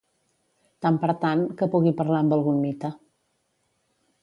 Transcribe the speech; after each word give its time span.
Tant 0.85 0.97
per 1.03 1.09
tant, 1.25 1.43
que 1.59 1.69
pugui 1.77 1.93
parlar 2.01 2.23
amb 2.23 2.35
algun 2.39 2.59
mite. 2.65 2.93